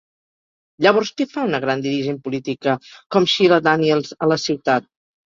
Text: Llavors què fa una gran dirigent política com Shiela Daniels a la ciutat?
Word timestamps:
Llavors 0.85 1.11
què 1.19 1.27
fa 1.33 1.43
una 1.49 1.59
gran 1.65 1.83
dirigent 1.83 2.17
política 2.29 2.73
com 3.17 3.29
Shiela 3.35 3.61
Daniels 3.69 4.17
a 4.27 4.31
la 4.33 4.39
ciutat? 4.47 4.89